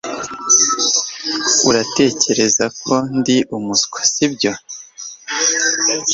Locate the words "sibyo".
4.11-4.51